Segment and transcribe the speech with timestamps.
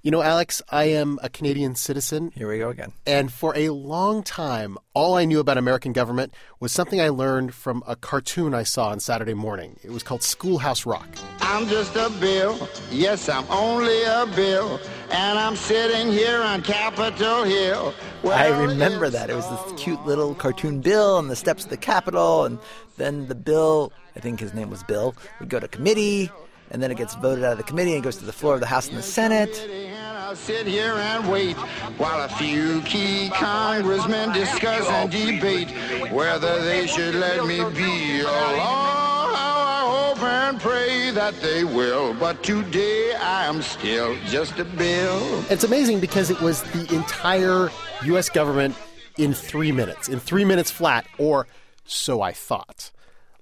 [0.00, 2.30] You know, Alex, I am a Canadian citizen.
[2.32, 2.92] Here we go again.
[3.04, 7.52] And for a long time, all I knew about American government was something I learned
[7.52, 9.76] from a cartoon I saw on Saturday morning.
[9.82, 11.08] It was called Schoolhouse Rock.
[11.40, 12.68] I'm just a bill.
[12.92, 14.78] Yes, I'm only a bill.
[15.10, 17.92] And I'm sitting here on Capitol Hill.
[18.24, 19.30] I remember that.
[19.30, 22.44] It was this cute little cartoon Bill on the steps of the Capitol.
[22.44, 22.60] And
[22.98, 26.30] then the bill, I think his name was Bill, would go to committee.
[26.70, 28.60] And then it gets voted out of the committee and goes to the floor of
[28.60, 29.68] the House and the Senate.
[30.28, 31.56] I'll sit here and wait
[31.96, 35.70] while a few key congressmen discuss and debate
[36.12, 38.60] whether they should let me be alone.
[38.60, 45.42] I hope and pray that they will, but today I am still just a bill.
[45.48, 47.70] It's amazing because it was the entire
[48.04, 48.28] U.S.
[48.28, 48.74] government
[49.16, 51.46] in three minutes, in three minutes flat, or
[51.86, 52.90] so I thought.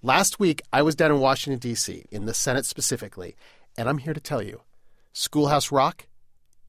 [0.06, 3.34] Last week, I was down in Washington, D.C., in the Senate specifically,
[3.77, 4.60] and I'm here to tell you
[5.12, 6.06] Schoolhouse Rock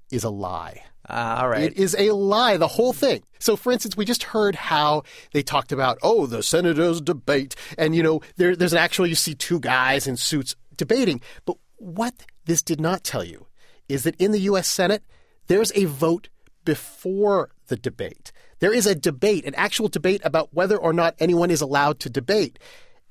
[0.09, 0.81] is a lie.
[1.07, 1.65] Uh, all right.
[1.65, 3.21] It is a lie, the whole thing.
[3.37, 7.55] So, for instance, we just heard how they talked about, oh, the senators debate.
[7.77, 11.21] And, you know, there, there's an actual, you see two guys in suits debating.
[11.45, 13.45] But what this did not tell you
[13.87, 14.67] is that in the U.S.
[14.67, 15.03] Senate,
[15.45, 16.29] there's a vote
[16.65, 18.31] before the debate.
[18.61, 22.09] There is a debate, an actual debate about whether or not anyone is allowed to
[22.09, 22.57] debate.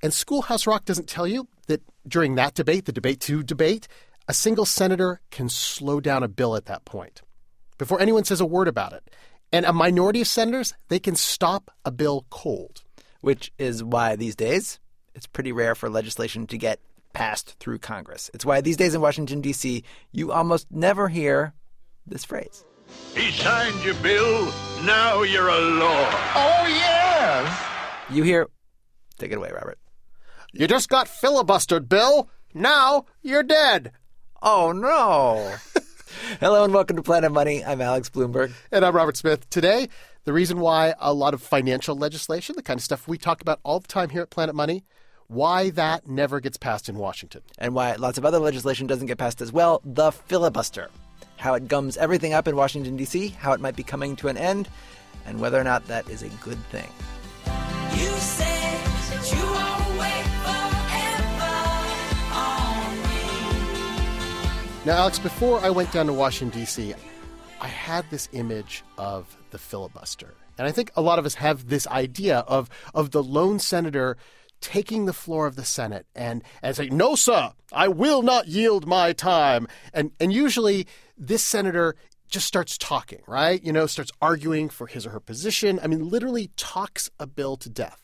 [0.03, 3.89] And Schoolhouse Rock doesn't tell you that during that debate, the debate to debate,
[4.29, 7.23] a single senator can slow down a bill at that point
[7.79, 9.11] before anyone says a word about it.
[9.53, 12.83] And a minority of senators, they can stop a bill cold.
[13.21, 14.79] Which is why these days
[15.15, 16.79] it's pretty rare for legislation to get
[17.15, 18.31] passed through Congress.
[18.35, 21.55] It's why these days in Washington, D.C., you almost never hear
[22.07, 22.65] this phrase.
[23.15, 24.45] He signed your bill.
[24.85, 26.11] Now you're a law.
[26.35, 27.65] Oh, yes.
[28.11, 28.47] You hear,
[29.19, 29.79] take it away, Robert.
[30.59, 32.31] You just got filibustered, Bill.
[32.55, 33.93] Now you're dead.
[34.41, 35.55] Oh, no.
[36.41, 37.63] Hello and welcome to Planet Money.
[37.63, 38.55] I'm Alex Blumberg.
[38.73, 39.51] And I'm Robert Smith.
[39.51, 39.91] Today,
[40.25, 43.61] the reason why a lot of financial legislation, the kind of stuff we talk about
[43.65, 44.83] all the time here at Planet Money,
[45.27, 47.43] why that never gets passed in Washington.
[47.59, 50.89] And why lots of other legislation doesn't get passed as well the filibuster.
[51.37, 54.39] How it gums everything up in Washington, D.C., how it might be coming to an
[54.39, 54.71] end,
[55.27, 56.89] and whether or not that is a good thing.
[64.87, 66.95] Now, Alex, before I went down to Washington, D.C.,
[67.61, 70.33] I had this image of the filibuster.
[70.59, 74.17] And I think a lot of us have this idea of, of the lone senator
[74.61, 78.87] taking the floor of the Senate and, and saying, No, sir, I will not yield
[78.87, 79.67] my time.
[79.93, 80.87] And, and usually
[81.19, 81.97] this senator
[82.29, 83.61] just starts talking, right?
[83.65, 85.81] You know, starts arguing for his or her position.
[85.83, 88.01] I mean, literally talks a bill to death.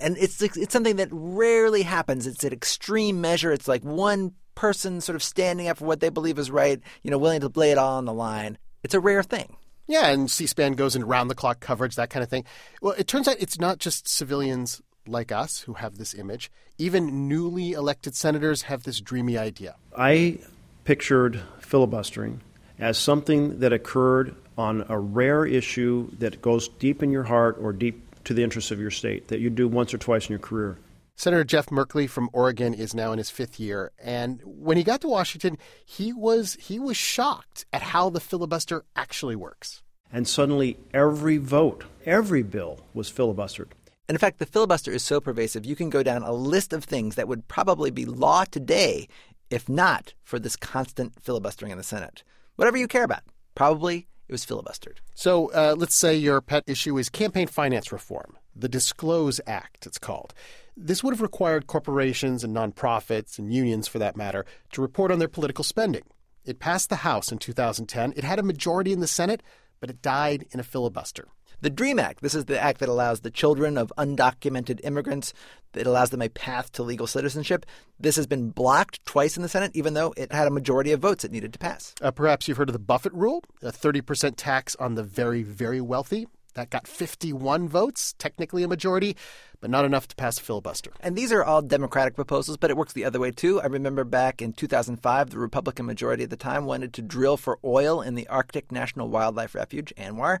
[0.00, 2.26] And it's it's something that rarely happens.
[2.26, 3.52] It's an extreme measure.
[3.52, 7.10] It's like one person sort of standing up for what they believe is right, you
[7.10, 8.58] know, willing to lay it all on the line.
[8.82, 9.56] It's a rare thing.
[9.86, 12.44] Yeah, and C SPAN goes in round the clock coverage, that kind of thing.
[12.80, 16.50] Well, it turns out it's not just civilians like us who have this image.
[16.78, 19.76] Even newly elected senators have this dreamy idea.
[19.96, 20.38] I
[20.84, 22.40] pictured filibustering
[22.78, 27.72] as something that occurred on a rare issue that goes deep in your heart or
[27.72, 30.38] deep to the interests of your state that you do once or twice in your
[30.38, 30.78] career.
[31.16, 35.00] Senator Jeff Merkley from Oregon is now in his fifth year, and when he got
[35.02, 39.82] to Washington, he was he was shocked at how the filibuster actually works.
[40.12, 43.70] And suddenly, every vote, every bill was filibustered.
[44.08, 46.84] And in fact, the filibuster is so pervasive, you can go down a list of
[46.84, 49.08] things that would probably be law today
[49.50, 52.22] if not for this constant filibustering in the Senate.
[52.56, 53.22] Whatever you care about,
[53.54, 54.96] probably it was filibustered.
[55.14, 59.98] So uh, let's say your pet issue is campaign finance reform, the Disclose Act, it's
[59.98, 60.34] called.
[60.76, 65.20] This would have required corporations and nonprofits and unions, for that matter, to report on
[65.20, 66.02] their political spending.
[66.44, 68.14] It passed the House in 2010.
[68.16, 69.42] It had a majority in the Senate,
[69.80, 71.28] but it died in a filibuster.
[71.60, 75.32] The DREAM Act, this is the act that allows the children of undocumented immigrants,
[75.72, 77.64] that allows them a path to legal citizenship.
[77.98, 81.00] This has been blocked twice in the Senate, even though it had a majority of
[81.00, 81.94] votes it needed to pass.
[82.02, 85.80] Uh, perhaps you've heard of the Buffett rule, a 30% tax on the very, very
[85.80, 86.26] wealthy.
[86.54, 89.16] That got 51 votes, technically a majority,
[89.60, 90.92] but not enough to pass a filibuster.
[91.00, 93.60] And these are all Democratic proposals, but it works the other way too.
[93.60, 97.58] I remember back in 2005, the Republican majority at the time wanted to drill for
[97.64, 100.38] oil in the Arctic National Wildlife Refuge, ANWR.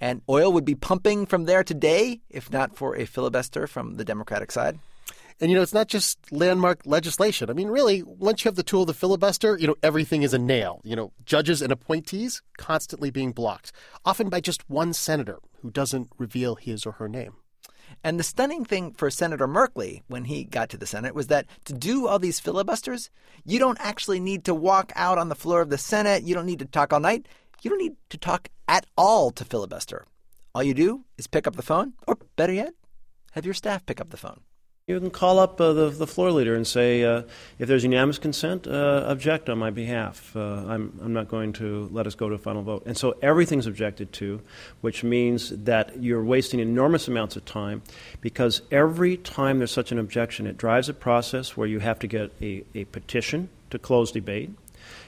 [0.00, 4.04] And oil would be pumping from there today if not for a filibuster from the
[4.04, 4.78] Democratic side.
[5.40, 7.48] And you know, it's not just landmark legislation.
[7.48, 10.34] I mean, really, once you have the tool of the filibuster, you know, everything is
[10.34, 10.80] a nail.
[10.84, 13.72] You know, judges and appointees constantly being blocked,
[14.04, 17.34] often by just one senator who doesn't reveal his or her name.
[18.04, 21.46] And the stunning thing for Senator Merkley when he got to the Senate was that
[21.64, 23.10] to do all these filibusters,
[23.44, 26.22] you don't actually need to walk out on the floor of the Senate.
[26.22, 27.26] You don't need to talk all night.
[27.62, 30.06] You don't need to talk at all to filibuster.
[30.54, 32.74] All you do is pick up the phone, or better yet,
[33.32, 34.40] have your staff pick up the phone.
[34.90, 37.22] You can call up uh, the, the floor leader and say, uh,
[37.60, 40.34] if there's unanimous consent, uh, object on my behalf.
[40.34, 42.82] Uh, I'm, I'm not going to let us go to a final vote.
[42.86, 44.40] And so everything's objected to,
[44.80, 47.82] which means that you're wasting enormous amounts of time
[48.20, 52.08] because every time there's such an objection, it drives a process where you have to
[52.08, 54.50] get a, a petition to close debate.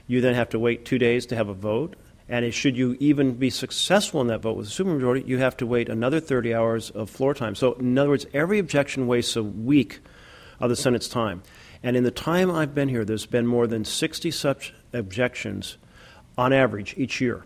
[0.07, 1.97] You then have to wait two days to have a vote.
[2.33, 5.67] And should you even be successful in that vote with a supermajority, you have to
[5.67, 7.55] wait another 30 hours of floor time.
[7.55, 10.01] So, in other words, every objection wastes a week
[10.59, 11.43] of the Senate's time.
[11.83, 15.77] And in the time I've been here, there's been more than 60 such objections
[16.39, 17.45] on average each year.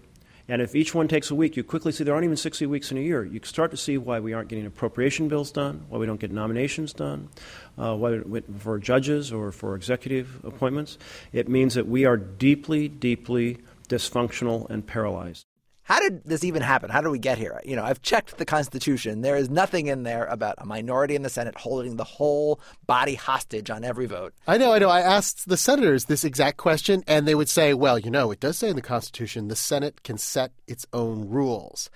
[0.49, 2.93] And if each one takes a week, you quickly see there aren't even 60 weeks
[2.93, 3.25] in a year.
[3.25, 6.31] You start to see why we aren't getting appropriation bills done, why we don't get
[6.31, 7.29] nominations done,
[7.77, 8.25] uh, whether
[8.61, 10.97] for judges or for executive appointments.
[11.33, 15.47] It means that we are deeply, deeply dysfunctional and paralyzed.
[15.87, 16.91] How did this even happen?
[16.91, 17.61] How did we get here?
[17.65, 19.21] You know, I've checked the Constitution.
[19.21, 23.15] There is nothing in there about a minority in the Senate holding the whole body
[23.15, 24.35] hostage on every vote.
[24.49, 24.89] I know, I know.
[24.89, 28.41] I asked the senators this exact question, and they would say, well, you know, it
[28.41, 31.89] does say in the Constitution the Senate can set its own rules.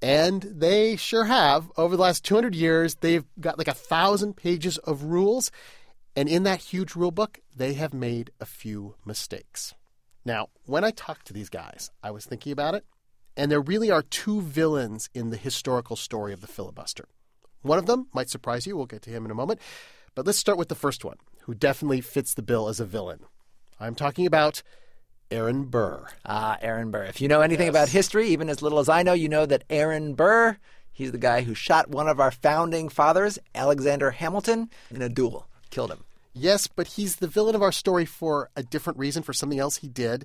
[0.00, 1.72] And they sure have.
[1.76, 5.50] Over the last 200 years, they've got like a thousand pages of rules.
[6.14, 9.74] And in that huge rule book, they have made a few mistakes.
[10.24, 12.84] Now, when I talked to these guys, I was thinking about it,
[13.36, 17.08] and there really are two villains in the historical story of the filibuster.
[17.62, 18.76] One of them might surprise you.
[18.76, 19.60] We'll get to him in a moment.
[20.14, 23.20] But let's start with the first one, who definitely fits the bill as a villain.
[23.80, 24.62] I'm talking about
[25.30, 26.06] Aaron Burr.
[26.24, 27.04] Ah, Aaron Burr.
[27.04, 29.64] If you know anything about history, even as little as I know, you know that
[29.68, 30.58] Aaron Burr,
[30.92, 35.48] he's the guy who shot one of our founding fathers, Alexander Hamilton, in a duel,
[35.70, 36.04] killed him.
[36.34, 39.76] Yes, but he's the villain of our story for a different reason, for something else
[39.76, 40.24] he did,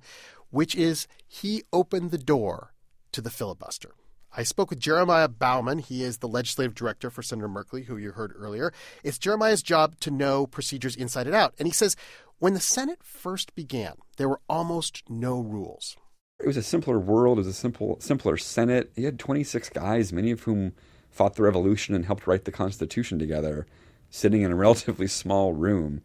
[0.49, 2.73] which is he opened the door
[3.11, 3.91] to the filibuster.
[4.35, 5.79] I spoke with Jeremiah Baumann.
[5.79, 8.71] He is the legislative director for Senator Merkley, who you heard earlier.
[9.03, 11.53] It's Jeremiah's job to know procedures inside and out.
[11.57, 11.95] And he says
[12.39, 15.97] when the Senate first began, there were almost no rules.
[16.39, 17.37] It was a simpler world.
[17.37, 18.91] It was a simple, simpler Senate.
[18.95, 20.73] You had 26 guys, many of whom
[21.09, 23.67] fought the revolution and helped write the Constitution together,
[24.09, 26.01] sitting in a relatively small room.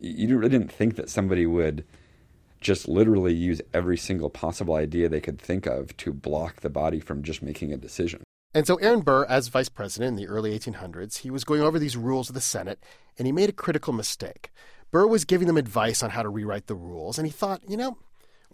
[0.00, 1.84] You really didn't think that somebody would
[2.60, 7.00] just literally use every single possible idea they could think of to block the body
[7.00, 8.22] from just making a decision.
[8.54, 11.78] And so Aaron Burr, as vice president in the early 1800s, he was going over
[11.78, 12.82] these rules of the Senate,
[13.18, 14.50] and he made a critical mistake.
[14.90, 17.76] Burr was giving them advice on how to rewrite the rules, and he thought, you
[17.76, 17.96] know,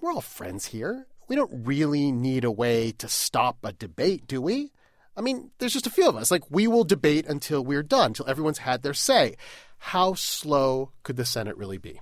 [0.00, 1.06] we're all friends here.
[1.28, 4.70] We don't really need a way to stop a debate, do we?
[5.18, 6.30] I mean, there's just a few of us.
[6.30, 9.34] Like, we will debate until we're done, until everyone's had their say.
[9.78, 12.00] How slow could the Senate really be?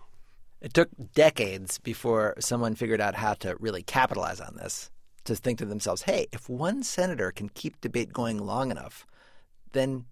[0.60, 4.90] It took decades before someone figured out how to really capitalize on this.
[5.24, 9.06] To think to themselves, hey, if one senator can keep debate going long enough,
[9.72, 10.04] then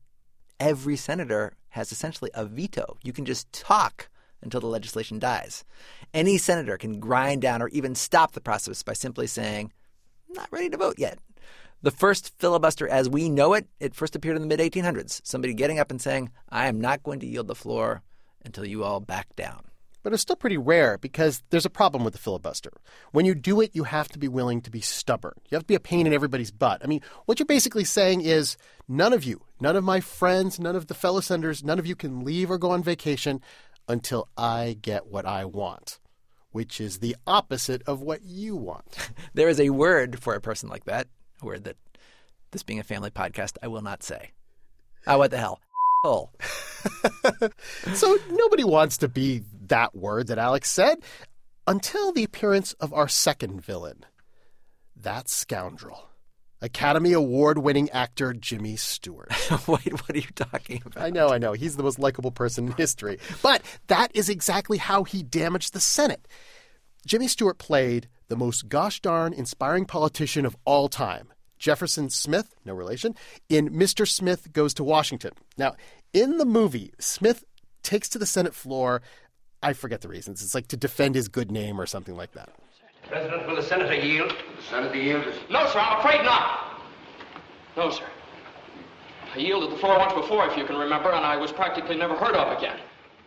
[0.58, 2.96] every senator has essentially a veto.
[3.04, 4.08] You can just talk
[4.42, 5.64] until the legislation dies.
[6.12, 9.72] Any senator can grind down or even stop the process by simply saying,
[10.30, 11.18] not ready to vote yet.
[11.84, 15.20] The first filibuster as we know it, it first appeared in the mid 1800s.
[15.22, 18.00] Somebody getting up and saying, I am not going to yield the floor
[18.42, 19.66] until you all back down.
[20.02, 22.70] But it's still pretty rare because there's a problem with the filibuster.
[23.12, 25.34] When you do it, you have to be willing to be stubborn.
[25.50, 26.80] You have to be a pain in everybody's butt.
[26.82, 28.56] I mean, what you're basically saying is
[28.88, 31.96] none of you, none of my friends, none of the fellow senators, none of you
[31.96, 33.42] can leave or go on vacation
[33.88, 35.98] until I get what I want,
[36.50, 39.10] which is the opposite of what you want.
[39.34, 41.08] There is a word for a person like that,
[41.42, 41.76] a word that,
[42.50, 44.30] this being a family podcast, I will not say.
[45.06, 45.60] Oh, what the hell?
[46.06, 46.28] Oh.
[47.94, 50.98] so nobody wants to be that word that Alex said
[51.66, 54.04] until the appearance of our second villain,
[54.94, 56.10] that scoundrel.
[56.60, 59.30] Academy Award winning actor Jimmy Stewart.
[59.68, 61.02] Wait, what are you talking about?
[61.04, 61.52] I know, I know.
[61.52, 63.18] He's the most likable person in history.
[63.42, 66.26] But that is exactly how he damaged the Senate.
[67.06, 71.32] Jimmy Stewart played the most gosh darn inspiring politician of all time.
[71.58, 73.14] Jefferson Smith, no relation,
[73.48, 74.08] in Mr.
[74.08, 75.32] Smith Goes to Washington.
[75.58, 75.74] Now,
[76.14, 77.44] in the movie, Smith
[77.82, 79.02] takes to the Senate floor,
[79.62, 80.42] I forget the reasons.
[80.42, 82.50] It's like to defend his good name or something like that.
[83.06, 84.30] President, will the senator yield?
[84.30, 85.36] The Senator yields.
[85.50, 86.80] No, sir, I'm afraid not.
[87.76, 88.04] No, sir.
[89.34, 92.16] I yielded the floor once before, if you can remember, and I was practically never
[92.16, 92.78] heard of again.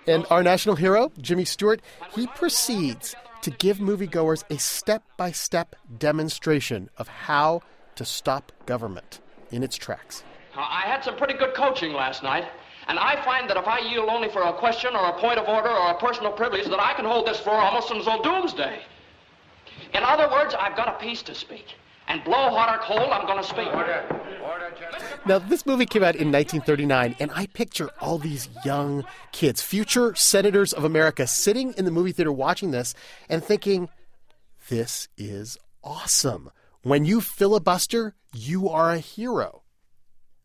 [0.07, 1.81] And our national hero, Jimmy Stewart,
[2.15, 3.15] he proceeds
[3.47, 7.61] to give moviegoers a step by step demonstration of how
[7.95, 10.21] to stop government in its tracks.
[10.53, 12.43] I had some pretty good coaching last night,
[12.89, 15.47] and I find that if I yield only for a question or a point of
[15.47, 18.81] order or a personal privilege, that I can hold this floor almost until doomsday.
[19.93, 21.75] In other words, I've got a piece to speak.
[22.07, 23.67] And blow hot or cold, I'm going to speak.
[25.25, 30.15] Now, this movie came out in 1939, and I picture all these young kids, future
[30.15, 32.95] senators of America, sitting in the movie theater watching this
[33.27, 33.89] and thinking,
[34.69, 36.49] this is awesome.
[36.81, 39.63] When you filibuster, you are a hero.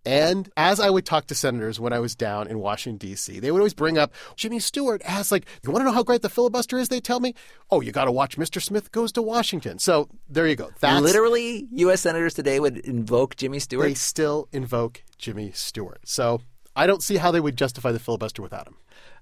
[0.04, 3.50] And as I would talk to senators when I was down in Washington, D.C., they
[3.52, 6.28] would always bring up Jimmy Stewart as, like, you want to know how great the
[6.28, 6.88] filibuster is?
[6.88, 7.34] They tell me,
[7.70, 8.60] oh, you got to watch Mr.
[8.60, 9.78] Smith Goes to Washington.
[9.78, 10.70] So there you go.
[10.80, 12.00] That's, Literally, U.S.
[12.00, 13.86] senators today would invoke Jimmy Stewart.
[13.86, 16.00] they still invoke Jimmy Stewart.
[16.04, 16.40] So
[16.74, 18.76] I don't see how they would justify the filibuster without him.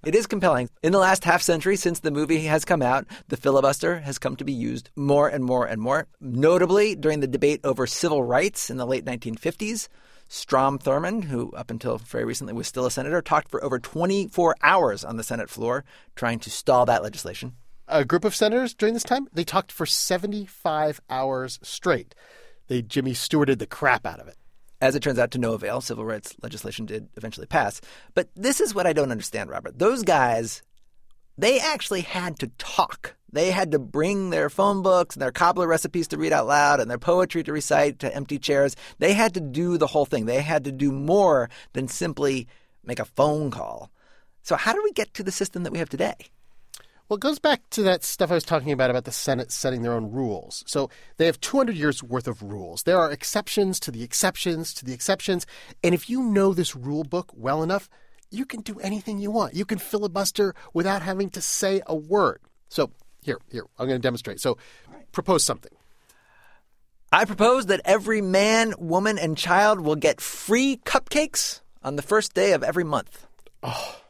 [0.04, 0.70] It is compelling.
[0.82, 4.34] In the last half century since the movie has come out, the filibuster has come
[4.36, 6.06] to be used more and more and more.
[6.22, 9.88] Notably, during the debate over civil rights in the late 1950s,
[10.32, 14.54] Strom Thurmond, who up until very recently was still a senator, talked for over 24
[14.62, 15.84] hours on the Senate floor
[16.14, 17.56] trying to stall that legislation.
[17.88, 22.14] A group of senators during this time, they talked for 75 hours straight.
[22.68, 24.36] They Jimmy Stewarted the crap out of it.
[24.80, 27.80] As it turns out, to no avail, civil rights legislation did eventually pass.
[28.14, 29.80] But this is what I don't understand, Robert.
[29.80, 30.62] Those guys,
[31.36, 33.16] they actually had to talk.
[33.32, 36.80] They had to bring their phone books and their cobbler recipes to read out loud
[36.80, 38.76] and their poetry to recite to empty chairs.
[38.98, 40.26] They had to do the whole thing.
[40.26, 42.48] They had to do more than simply
[42.84, 43.90] make a phone call.
[44.42, 46.14] So, how do we get to the system that we have today?
[47.10, 49.82] Well, it goes back to that stuff I was talking about about the Senate setting
[49.82, 50.62] their own rules.
[50.68, 52.84] So they have 200 years worth of rules.
[52.84, 55.44] There are exceptions to the exceptions to the exceptions.
[55.82, 57.90] And if you know this rule book well enough,
[58.30, 59.54] you can do anything you want.
[59.54, 62.42] You can filibuster without having to say a word.
[62.68, 62.92] So
[63.22, 64.40] here, here, I'm going to demonstrate.
[64.40, 64.58] So
[65.12, 65.72] propose something.
[67.12, 72.34] I propose that every man, woman, and child will get free cupcakes on the first
[72.34, 73.26] day of every month.
[73.62, 74.00] Oh,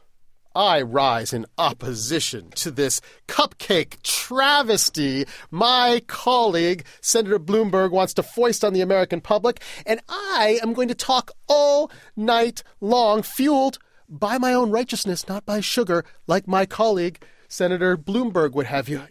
[0.53, 8.63] I rise in opposition to this cupcake travesty my colleague, Senator Blumberg, wants to foist
[8.63, 14.37] on the American public, and I am going to talk all night long, fueled by
[14.37, 19.03] my own righteousness, not by sugar, like my colleague, Senator Blumberg, would have you.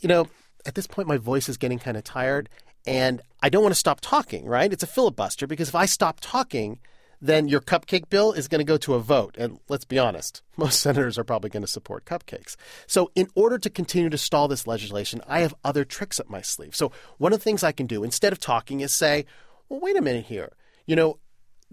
[0.00, 0.26] You know,
[0.66, 2.48] at this point, my voice is getting kind of tired,
[2.88, 4.72] and I don't want to stop talking, right?
[4.72, 6.80] It's a filibuster because if I stop talking,
[7.20, 9.36] then your cupcake bill is going to go to a vote.
[9.38, 12.56] And let's be honest, most senators are probably going to support cupcakes.
[12.88, 16.42] So, in order to continue to stall this legislation, I have other tricks up my
[16.42, 16.74] sleeve.
[16.74, 19.24] So, one of the things I can do instead of talking is say,
[19.68, 20.52] well, wait a minute here.
[20.84, 21.18] You know,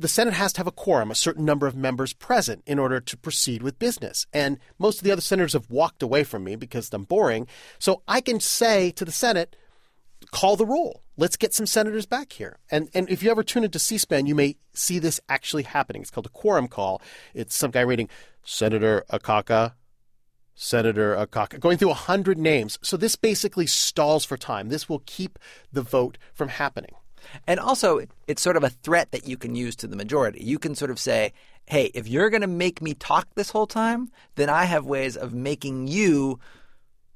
[0.01, 2.99] the Senate has to have a quorum, a certain number of members present in order
[2.99, 4.25] to proceed with business.
[4.33, 7.47] And most of the other senators have walked away from me because I'm boring.
[7.79, 9.55] So I can say to the Senate,
[10.31, 11.03] call the roll.
[11.17, 12.57] Let's get some senators back here.
[12.71, 16.01] And and if you ever tune into C-SPAN, you may see this actually happening.
[16.01, 17.01] It's called a quorum call.
[17.33, 18.09] It's some guy reading
[18.43, 19.73] Senator Akaka,
[20.55, 22.79] Senator Akaka, going through a hundred names.
[22.81, 24.69] So this basically stalls for time.
[24.69, 25.37] This will keep
[25.71, 26.95] the vote from happening.
[27.47, 30.43] And also, it's sort of a threat that you can use to the majority.
[30.43, 31.33] You can sort of say,
[31.65, 35.15] hey, if you're going to make me talk this whole time, then I have ways
[35.17, 36.39] of making you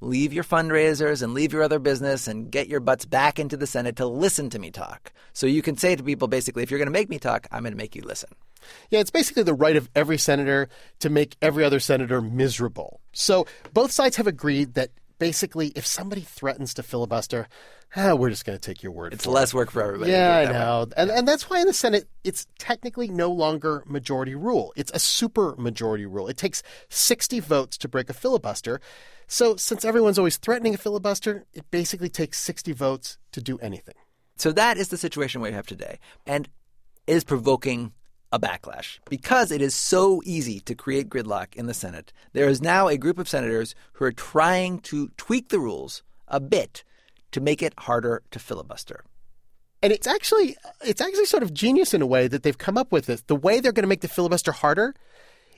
[0.01, 3.67] leave your fundraisers and leave your other business and get your butts back into the
[3.67, 5.11] Senate to listen to me talk.
[5.33, 7.63] So you can say to people basically, if you're going to make me talk, I'm
[7.63, 8.29] going to make you listen.
[8.89, 10.69] Yeah, it's basically the right of every senator
[10.99, 12.99] to make every other senator miserable.
[13.13, 17.47] So both sides have agreed that basically, if somebody threatens to filibuster,
[17.95, 19.13] ah, we're just going to take your word for it.
[19.13, 19.57] It's less it.
[19.57, 20.11] work for everybody.
[20.11, 20.59] Yeah, I that way.
[20.59, 20.87] know.
[20.97, 24.73] And, and that's why in the Senate, it's technically no longer majority rule.
[24.75, 26.27] It's a super majority rule.
[26.27, 28.79] It takes 60 votes to break a filibuster.
[29.27, 33.95] So since everyone's always threatening a filibuster, it basically takes 60 votes to do anything.
[34.37, 35.99] So that is the situation we have today.
[36.25, 36.49] And
[37.07, 37.93] it is provoking
[38.31, 42.11] a backlash because it is so easy to create gridlock in the Senate.
[42.33, 46.39] There is now a group of senators who are trying to tweak the rules a
[46.39, 46.83] bit
[47.31, 49.03] to make it harder to filibuster.
[49.81, 52.91] And it's actually it's actually sort of genius in a way that they've come up
[52.91, 53.21] with this.
[53.21, 54.95] The way they're going to make the filibuster harder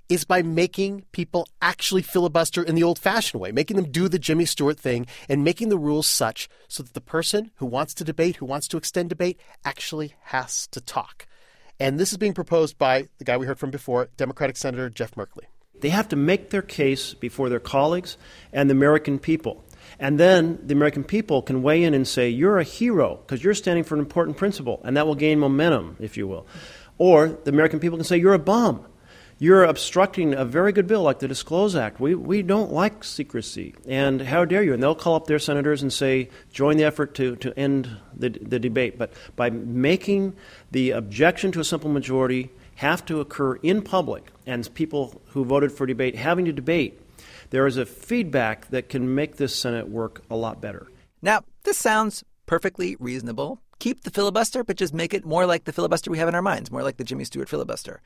[0.10, 4.46] is by making people actually filibuster in the old-fashioned way, making them do the Jimmy
[4.46, 8.38] Stewart thing and making the rules such so that the person who wants to debate,
[8.38, 11.28] who wants to extend debate, actually has to talk.
[11.80, 15.16] And this is being proposed by the guy we heard from before, Democratic Senator Jeff
[15.16, 15.46] Merkley.
[15.80, 18.18] They have to make their case before their colleagues
[18.52, 19.64] and the American people.
[20.00, 23.54] And then the American people can weigh in and say, You're a hero because you're
[23.54, 26.48] standing for an important principle, and that will gain momentum, if you will.
[26.98, 28.86] Or the American people can say, You're a bum.
[29.40, 32.00] You're obstructing a very good bill like the Disclose Act.
[32.00, 33.76] We, we don't like secrecy.
[33.88, 34.74] And how dare you?
[34.74, 38.30] And they'll call up their senators and say, Join the effort to, to end the,
[38.30, 38.98] the debate.
[38.98, 40.36] But by making
[40.72, 45.72] the objection to a simple majority have to occur in public and people who voted
[45.72, 47.00] for debate having to debate,
[47.52, 50.88] there is a feedback that can make this Senate work a lot better.
[51.22, 53.62] Now, this sounds perfectly reasonable.
[53.80, 56.42] Keep the filibuster, but just make it more like the filibuster we have in our
[56.42, 58.02] minds, more like the Jimmy Stewart filibuster.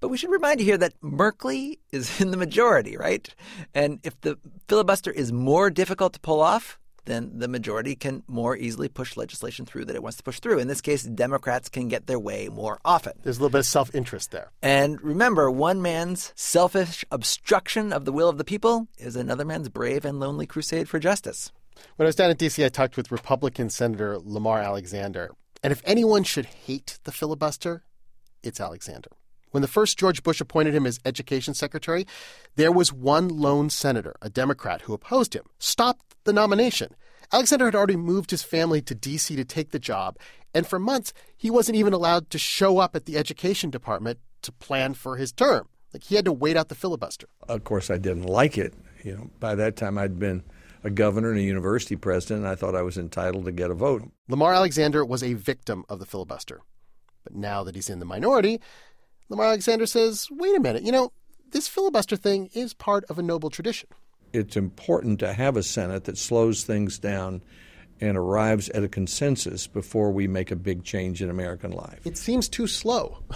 [0.00, 3.28] But we should remind you here that Merkley is in the majority, right?
[3.74, 8.56] And if the filibuster is more difficult to pull off, then the majority can more
[8.56, 10.58] easily push legislation through that it wants to push through.
[10.58, 13.12] In this case, Democrats can get their way more often.
[13.22, 14.50] There's a little bit of self interest there.
[14.62, 19.68] And remember, one man's selfish obstruction of the will of the people is another man's
[19.68, 21.52] brave and lonely crusade for justice.
[21.96, 25.30] When I was down in D.C., I talked with Republican Senator Lamar Alexander.
[25.62, 27.82] And if anyone should hate the filibuster,
[28.42, 29.10] it's Alexander.
[29.54, 32.08] When the first George Bush appointed him as education secretary,
[32.56, 36.96] there was one lone senator, a Democrat, who opposed him, stopped the nomination.
[37.32, 39.36] Alexander had already moved his family to D.C.
[39.36, 40.18] to take the job,
[40.52, 44.50] and for months he wasn't even allowed to show up at the education department to
[44.50, 45.68] plan for his term.
[45.92, 47.28] Like he had to wait out the filibuster.
[47.48, 48.74] Of course, I didn't like it.
[49.04, 50.42] You know, by that time I'd been
[50.82, 53.74] a governor and a university president, and I thought I was entitled to get a
[53.74, 54.02] vote.
[54.28, 56.60] Lamar Alexander was a victim of the filibuster.
[57.22, 58.60] But now that he's in the minority,
[59.28, 61.12] Lamar Alexander says, wait a minute, you know,
[61.52, 63.88] this filibuster thing is part of a noble tradition.
[64.32, 67.42] It's important to have a Senate that slows things down
[68.00, 72.00] and arrives at a consensus before we make a big change in American life.
[72.04, 73.18] It seems too slow.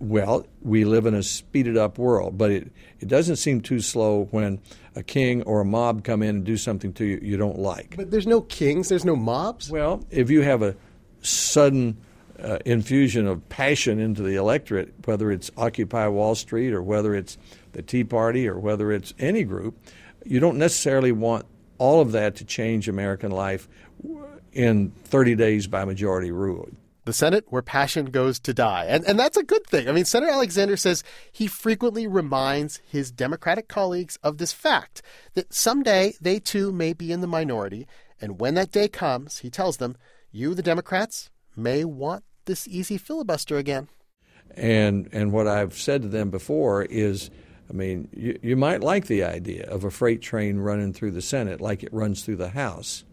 [0.00, 4.28] Well, we live in a speeded up world, but it, it doesn't seem too slow
[4.30, 4.60] when
[4.94, 7.96] a king or a mob come in and do something to you you don't like.
[7.96, 9.70] But there's no kings, there's no mobs.
[9.70, 10.76] Well, if you have a
[11.20, 11.96] sudden
[12.42, 17.36] uh, infusion of passion into the electorate, whether it's Occupy Wall Street or whether it's
[17.72, 19.76] the Tea Party or whether it's any group,
[20.24, 21.46] you don't necessarily want
[21.78, 23.68] all of that to change American life
[24.52, 26.68] in 30 days by majority rule.
[27.04, 28.84] The Senate where passion goes to die.
[28.86, 29.88] And, and that's a good thing.
[29.88, 31.02] I mean, Senator Alexander says
[31.32, 35.00] he frequently reminds his Democratic colleagues of this fact
[35.32, 37.86] that someday they too may be in the minority.
[38.20, 39.96] And when that day comes, he tells them,
[40.30, 43.86] you, the Democrats, may want this easy filibuster again.
[44.56, 47.30] And and what I've said to them before is,
[47.70, 51.22] I mean, you, you might like the idea of a freight train running through the
[51.22, 53.04] Senate like it runs through the House,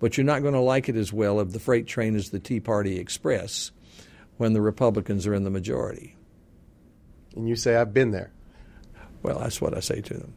[0.00, 2.38] but you're not going to like it as well if the freight train is the
[2.38, 3.72] Tea Party Express
[4.38, 6.16] when the Republicans are in the majority.
[7.36, 8.32] And you say, I've been there.
[9.22, 10.34] Well, that's what I say to them.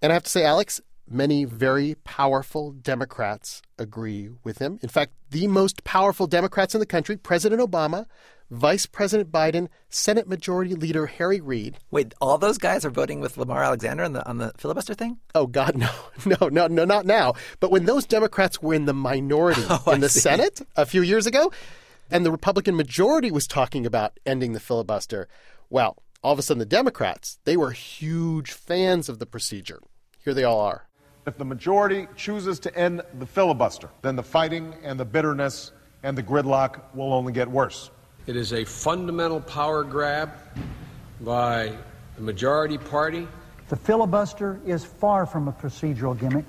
[0.00, 4.78] And I have to say, Alex, many very powerful Democrats agree with him.
[4.82, 8.06] In fact, the most powerful Democrats in the country, President Obama,
[8.50, 11.78] Vice President Biden, Senate Majority Leader Harry Reid.
[11.90, 15.18] Wait, all those guys are voting with Lamar Alexander on the on the filibuster thing?
[15.34, 15.90] Oh God, no,
[16.24, 17.34] no, no, no, not now.
[17.60, 20.20] But when those Democrats were in the minority Oh, in I the see.
[20.20, 21.52] Senate a few years ago,
[22.10, 25.28] and the Republican majority was talking about ending the filibuster,
[25.68, 29.80] well, all of a sudden the Democrats they were huge fans of the procedure.
[30.18, 30.88] Here they all are.
[31.26, 36.16] If the majority chooses to end the filibuster, then the fighting and the bitterness and
[36.16, 37.90] the gridlock will only get worse.
[38.26, 40.32] It is a fundamental power grab
[41.20, 41.76] by
[42.16, 43.28] the majority party.
[43.68, 46.46] The filibuster is far from a procedural gimmick.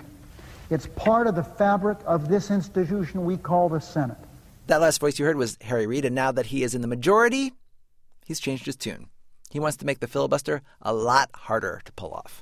[0.70, 4.18] It's part of the fabric of this institution we call the Senate.
[4.68, 6.88] That last voice you heard was Harry Reid, and now that he is in the
[6.88, 7.52] majority,
[8.26, 9.08] he's changed his tune.
[9.50, 12.42] He wants to make the filibuster a lot harder to pull off.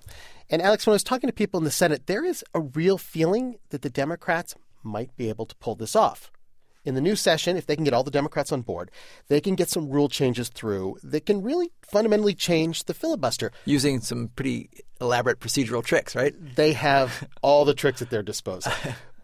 [0.51, 2.97] And Alex, when I was talking to people in the Senate, there is a real
[2.97, 6.31] feeling that the Democrats might be able to pull this off.
[6.83, 8.89] In the new session, if they can get all the Democrats on board,
[9.27, 13.51] they can get some rule changes through that can really fundamentally change the filibuster.
[13.65, 16.33] Using some pretty elaborate procedural tricks, right?
[16.55, 18.71] They have all the tricks at their disposal.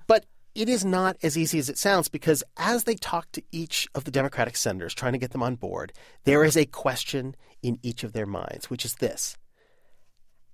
[0.06, 3.88] But it is not as easy as it sounds because as they talk to each
[3.96, 5.92] of the Democratic senators trying to get them on board,
[6.26, 9.38] there is a question in each of their minds, which is this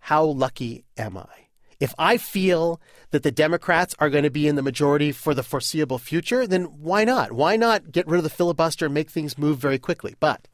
[0.02, 1.48] How lucky am I?
[1.80, 5.44] If I feel that the Democrats are going to be in the majority for the
[5.44, 7.32] foreseeable future, then why not?
[7.32, 10.16] Why not get rid of the filibuster and make things move very quickly?
[10.20, 10.48] But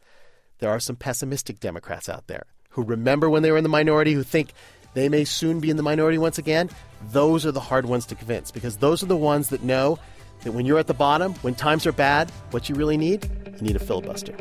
[0.59, 4.13] there are some pessimistic Democrats out there who remember when they were in the minority,
[4.13, 4.51] who think
[4.93, 6.69] they may soon be in the minority once again.
[7.11, 9.97] Those are the hard ones to convince because those are the ones that know
[10.43, 13.61] that when you're at the bottom, when times are bad, what you really need, you
[13.61, 14.35] need a filibuster.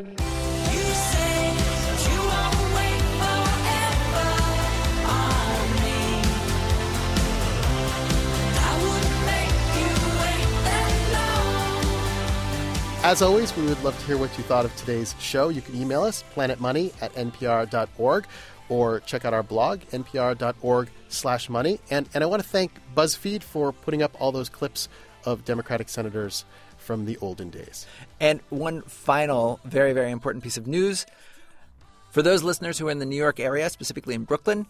[13.07, 15.49] As always, we would love to hear what you thought of today's show.
[15.49, 18.27] You can email us, planetmoney at npr.org,
[18.69, 21.79] or check out our blog, npr.org slash money.
[21.89, 24.89] And, and I want to thank BuzzFeed for putting up all those clips
[25.25, 26.45] of Democratic senators
[26.79, 27.87] from the olden days.
[28.19, 31.07] And one final, very, very important piece of news.
[32.11, 34.67] For those listeners who are in the New York area, specifically in Brooklyn,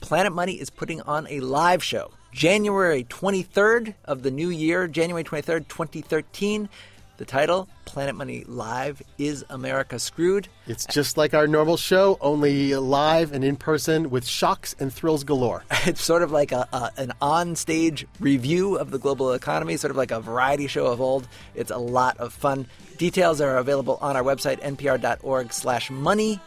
[0.00, 5.22] Planet Money is putting on a live show January 23rd of the new year, January
[5.22, 6.70] 23rd, 2013.
[7.16, 10.48] The title, Planet Money Live Is America Screwed?
[10.66, 15.22] It's just like our normal show, only live and in person with shocks and thrills
[15.22, 15.62] galore.
[15.86, 19.96] It's sort of like a, a, an on-stage review of the global economy, sort of
[19.96, 21.28] like a variety show of old.
[21.54, 22.66] It's a lot of fun.
[22.96, 26.40] Details are available on our website, npr.org slash money.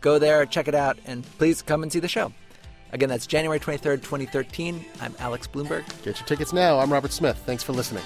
[0.00, 2.32] Go there, check it out, and please come and see the show.
[2.92, 4.82] Again, that's January 23rd, 2013.
[5.02, 5.84] I'm Alex Blumberg.
[6.04, 6.78] Get your tickets now.
[6.78, 7.36] I'm Robert Smith.
[7.44, 8.04] Thanks for listening.